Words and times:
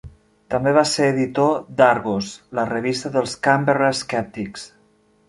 També 0.51 0.71
va 0.77 0.83
ser 0.91 1.09
editor 1.09 1.59
d'"Argos", 1.81 2.31
la 2.61 2.63
revista 2.71 3.13
dels 3.19 3.37
Canberra 3.49 3.91
Skeptics. 4.01 4.65